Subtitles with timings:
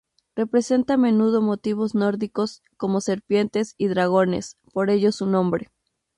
[0.35, 5.69] Representa a menudo motivos nórdicos, como serpientes y dragones, por ello su nombre.